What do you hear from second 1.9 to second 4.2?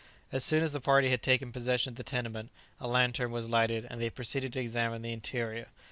of the tenement, a lantern was lighted, and they